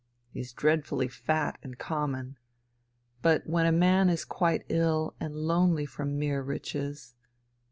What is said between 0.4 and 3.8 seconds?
dreadfully fat and common. But when a